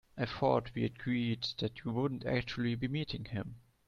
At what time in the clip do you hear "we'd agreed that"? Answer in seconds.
0.73-1.85